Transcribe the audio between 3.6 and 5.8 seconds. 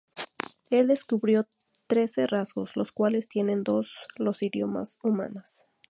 todos los idiomas humanas.